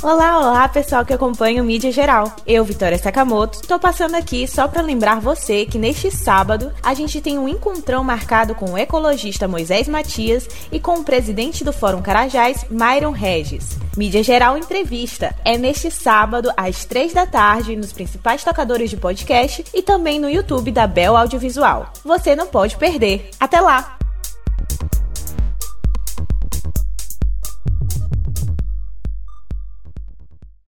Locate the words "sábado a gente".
6.08-7.20